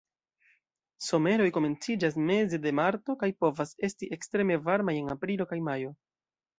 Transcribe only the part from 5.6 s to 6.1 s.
majo.